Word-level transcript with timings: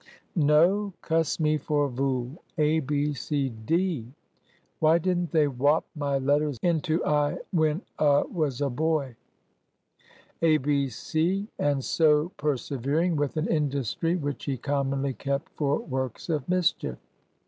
No! 0.35 0.93
Cuss 1.03 1.39
me 1.39 1.59
for 1.59 1.85
a 1.85 1.89
vool! 1.91 2.43
A 2.57 2.79
B 2.79 3.13
C 3.13 3.49
D. 3.49 4.07
Why 4.79 4.97
didn't 4.97 5.29
they 5.29 5.45
whop 5.45 5.85
my 5.95 6.17
letters 6.17 6.57
into 6.63 7.05
I 7.05 7.37
when 7.51 7.83
a 7.99 8.23
was 8.27 8.61
a 8.61 8.71
boy? 8.71 9.15
A 10.41 10.57
B 10.57 10.89
C"—and 10.89 11.83
so 11.85 12.29
persevering 12.29 13.15
with 13.15 13.37
an 13.37 13.47
industry 13.47 14.15
which 14.15 14.45
he 14.45 14.57
commonly 14.57 15.13
kept 15.13 15.49
for 15.51 15.77
works 15.77 16.29
of 16.29 16.49
mischief. 16.49 16.97